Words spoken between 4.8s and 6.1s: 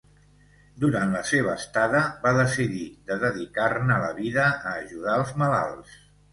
ajudar els malalts.